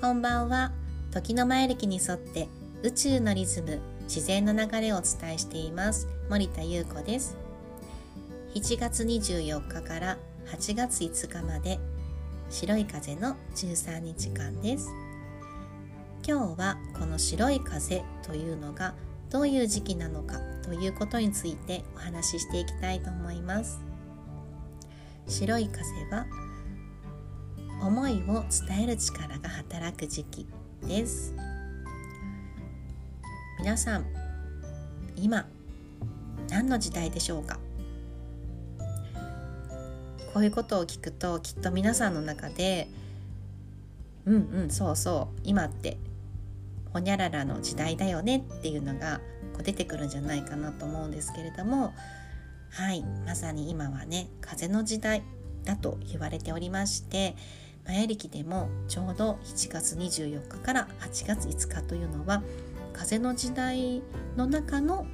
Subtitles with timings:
[0.00, 0.70] こんばんは。
[1.10, 2.46] 時の前歴に沿って
[2.84, 6.06] 宇宙のリズム自然の流れをお伝えしています。
[6.30, 7.36] 森田優子です。
[8.54, 10.16] 7月24日から
[10.52, 11.80] 8月5日まで
[12.48, 14.88] 白い風の13日間です。
[16.24, 18.94] 今日はこの白い風というのが
[19.30, 23.80] どういう時期なのかということについてお話ししていきたいと思います。
[25.26, 26.24] 白い風は
[27.80, 30.46] 思いを伝える力が働く時期
[30.86, 31.34] です。
[33.58, 34.06] 皆さん
[35.16, 35.46] 今
[36.48, 37.58] 何の時代でしょうか？
[40.32, 42.88] こういうことを聞くときっと皆さんの中で
[44.26, 45.98] うんうんそうそう今って
[46.92, 49.20] ほにゃららの時代だよねっていうのが
[49.54, 51.92] こう出てくるんじゃないかなと思うんですけれども
[52.70, 55.22] はいまさに今はね風の時代
[55.64, 57.34] だと言われておりまして
[57.88, 62.42] 前歴でもちょうど7月24日から8月5日というのは
[62.92, 64.02] 風の時代
[64.36, 65.06] の中の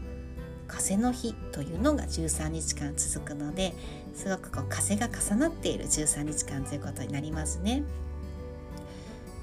[0.67, 3.75] 風の日というのが13日間続くので
[4.15, 7.85] すごくこう風が重なっている13日間ということになりますね。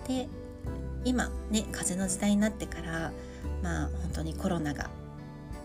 [0.08, 0.28] で
[1.06, 3.14] 今ね風の時代になってから
[3.64, 4.90] まあ本当にコロナが、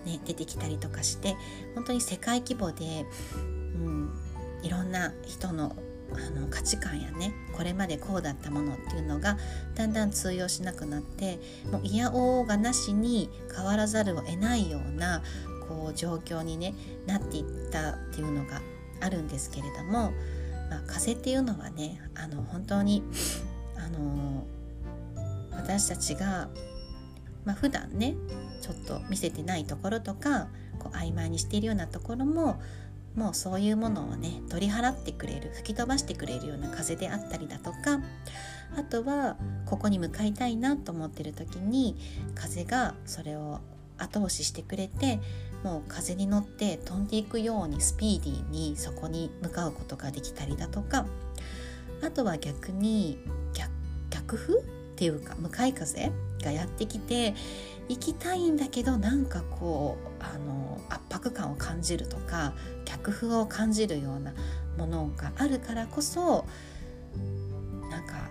[0.05, 1.37] ね、出てきたりとかして
[1.75, 3.39] 本当に世界規模で、う
[3.79, 4.11] ん、
[4.63, 5.75] いろんな人の
[6.13, 9.37] あの価値観やねこれまでこうだったものっていうのが
[9.75, 11.39] だんだん通用しなくなって
[11.71, 15.23] もう嫌おうがなしに変わらざるを得ないような
[15.69, 16.75] こう状況に、ね、
[17.07, 18.61] なっていったっていうのが
[19.01, 20.13] あるんですけれども、
[20.71, 23.03] まあ、風っていうのはねあの本当に
[23.77, 24.47] あの
[25.53, 26.49] 私たちが、
[27.45, 28.15] まあ、普段ね
[28.61, 30.49] ちょっと見せてないところとか
[30.79, 32.61] こう曖昧にしているようなところも
[33.17, 38.01] もうそういうものをね取り払ってくれる吹き飛ばしてくれるような風であったりだとか
[38.77, 41.97] あとはここに向かいたいなと思ってる時に
[42.35, 43.61] 風がそれを
[43.99, 45.21] 後押ししてくれて
[45.65, 51.07] もう風に乗って飛んでいくようにスピーディーにそこに向かうことができたりだとか
[52.03, 53.19] あとは逆に
[54.11, 54.63] 逆風っ
[54.97, 57.35] ていうか向かい風がやってきて
[57.89, 62.55] 行きたいんだけどなんかこうあの圧迫感を感じるとか
[62.85, 64.33] 逆風を感じるような
[64.77, 66.45] ものがあるからこそ
[67.91, 68.29] なんか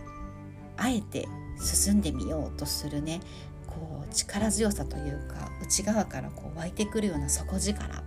[0.77, 1.27] あえて
[1.59, 3.21] 進んでみようとするね。
[3.67, 8.03] こう力強さというか内側からこう湧いてくるような底力、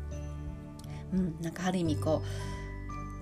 [1.12, 2.57] うん、なんかある意味こう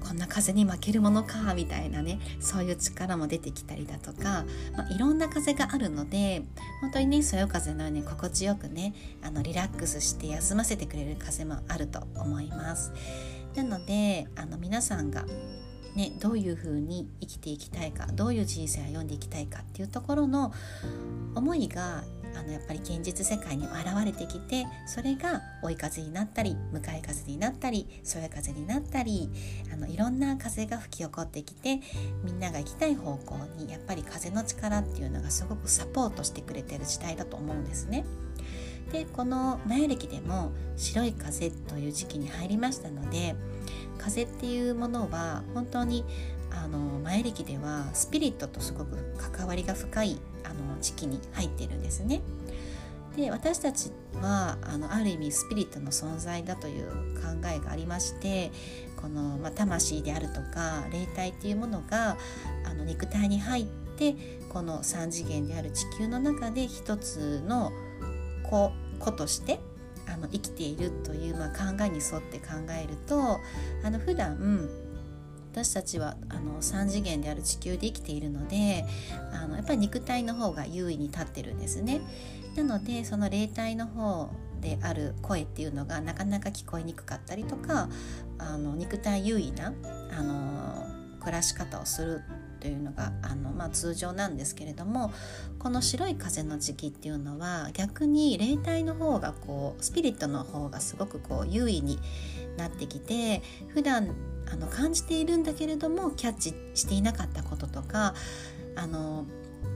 [0.06, 4.44] こんな風に負けるものかみたいなねそういう力も出てきたりだとか、
[4.76, 6.42] まあ、いろんな風があるので
[6.80, 12.92] 本当にねそよ風のように心地よくねあのリラックスして休ませてくれる風もあると思います。
[13.56, 15.24] なのであの皆さんが
[15.96, 20.52] ね、どういうふうに生きていきたいかどういう人生を読んでいきたいかっていうところの
[21.34, 22.04] 思いが
[22.38, 23.74] あのやっぱり現実世界に現
[24.04, 29.30] れてきてそれが追い風になったり向かい風になったりそよ風になったり
[29.72, 31.80] あのいろんな風が吹き起こってきて
[32.24, 38.04] みんなが行きたい方向にやっぱり風の力っていうのがすごくサポートしてくれてる時代だと思うんですね。
[38.92, 43.34] でこの前歴でも白い風という時期に入りましたので
[43.98, 46.04] 風っていうものは本当に
[46.62, 52.20] あの前歴ではスピリットとすごく関わりが深いあの時期に入っているんですね。
[53.16, 53.90] で私たち
[54.20, 58.52] はあのある意味スピリットの存在だという考えがありまして
[59.00, 62.18] この、まあ、魂であるとか霊体っていうものが
[62.64, 63.64] あの肉体に入っ
[63.96, 64.14] て
[64.50, 67.72] この3次元である地球の中で一つの
[68.42, 69.60] 子子として
[70.06, 73.40] あの生きているという、まあ、考えに沿って考えると
[73.82, 74.68] あの普段
[75.56, 78.84] 私たちはあの3次元である地球で生きているので
[79.32, 82.02] あのやっぱり肉体の方が優位に立ってるんですね。
[82.56, 84.28] なのでその霊体の方
[84.60, 87.88] である声っていうのがなかなか聞こえにくかったりとか
[88.36, 89.72] あの肉体優位な
[90.10, 90.86] あの
[91.20, 92.20] 暮らし方をする
[92.60, 95.12] というのがあの、まあ、通常なんですけれども
[95.58, 101.98] この白い風の時期っていうのは逆に霊体の方がこうスピリットの方がすごくこう優位に
[102.56, 104.14] なってきて普段
[104.52, 108.14] あの感じているんだけれどもキャッチしていなかったこととか
[108.76, 109.24] あの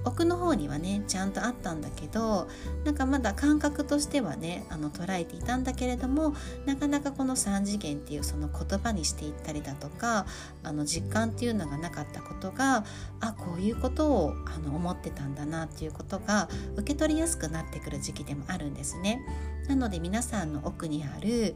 [0.04, 2.48] 奥の方にはねちゃんとあったんだけど
[2.84, 6.34] なんかまだ感覚としてはねあの捉えていたんだけれども
[6.64, 10.26] なかなかこの3次元っていうその言葉にしていったりだとか
[10.62, 12.84] あの実感っていうのがなかったことが
[13.20, 19.20] あこういうことをあの思ってたんだなっていうことが受け取りやすくなってくる時期でもあるんですね。
[19.68, 21.54] なので皆さんの奥にある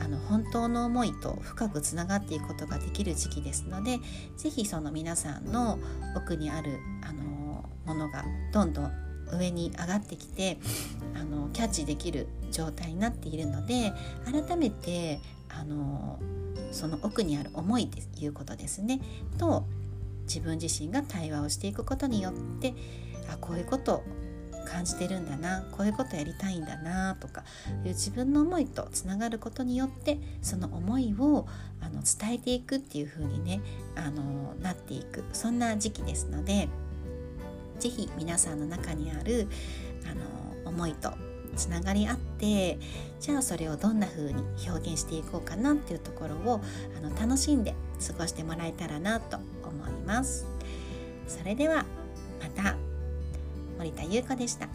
[0.00, 4.00] あの本当の思いと深くつながっていくことができる時期ですので
[4.36, 5.78] 是非その皆さんの
[6.16, 7.35] 奥にあるあの
[7.86, 8.92] ものがどんどん
[9.32, 10.58] 上に上がってきて
[11.14, 13.92] あのキャッチできる状態になっているので
[14.24, 16.18] 改めてあの
[16.70, 19.00] その奥にある思いっていうことですね。
[19.38, 19.64] と
[20.24, 22.74] 自分自身が対話をしていくことによって
[23.32, 24.04] あこういうことを
[24.66, 27.44] 感じてるんだなこういうことやりたいんだなとか
[27.84, 31.46] いう自分の思いとつながることによってその思いを
[31.80, 33.60] あの伝えていくっていう風にね
[33.94, 35.24] あのなっていく。
[35.32, 36.68] そんな時期ですので
[37.76, 39.48] 是非皆さんの中にある
[40.10, 40.14] あ
[40.64, 41.12] の思いと
[41.56, 42.78] つながり合って
[43.18, 46.60] じゃあそれをどんな風に表現していこうかなっていうところを
[46.96, 47.74] あの楽しんで
[48.06, 50.46] 過ごしてもらえたらなと思います。
[51.26, 51.86] それでは
[52.40, 52.76] また
[53.78, 54.68] 森田優子でした。